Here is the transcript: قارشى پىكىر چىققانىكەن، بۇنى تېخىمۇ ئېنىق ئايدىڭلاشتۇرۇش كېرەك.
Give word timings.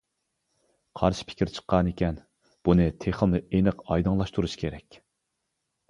قارشى 1.01 1.27
پىكىر 1.31 1.51
چىققانىكەن، 1.59 2.19
بۇنى 2.69 2.89
تېخىمۇ 3.05 3.45
ئېنىق 3.45 3.87
ئايدىڭلاشتۇرۇش 3.89 4.61
كېرەك. 4.65 5.03